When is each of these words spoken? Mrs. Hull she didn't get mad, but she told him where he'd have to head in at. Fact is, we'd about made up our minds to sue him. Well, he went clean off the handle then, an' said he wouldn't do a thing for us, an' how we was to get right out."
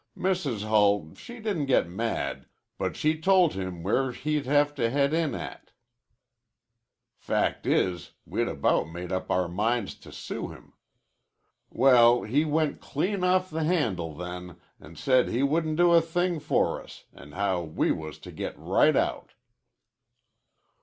Mrs. 0.17 0.67
Hull 0.67 1.13
she 1.13 1.39
didn't 1.39 1.67
get 1.67 1.87
mad, 1.87 2.47
but 2.79 2.95
she 2.95 3.21
told 3.21 3.53
him 3.53 3.83
where 3.83 4.11
he'd 4.11 4.47
have 4.47 4.73
to 4.73 4.89
head 4.89 5.13
in 5.13 5.35
at. 5.35 5.73
Fact 7.19 7.67
is, 7.67 8.13
we'd 8.25 8.47
about 8.47 8.89
made 8.89 9.11
up 9.11 9.29
our 9.29 9.47
minds 9.47 9.93
to 9.99 10.11
sue 10.11 10.47
him. 10.49 10.73
Well, 11.69 12.23
he 12.23 12.43
went 12.45 12.81
clean 12.81 13.23
off 13.23 13.51
the 13.51 13.63
handle 13.63 14.15
then, 14.15 14.59
an' 14.79 14.95
said 14.95 15.27
he 15.29 15.43
wouldn't 15.43 15.77
do 15.77 15.91
a 15.91 16.01
thing 16.01 16.39
for 16.39 16.81
us, 16.81 17.05
an' 17.13 17.33
how 17.33 17.61
we 17.61 17.91
was 17.91 18.17
to 18.21 18.31
get 18.31 18.57
right 18.57 18.95
out." 18.95 19.33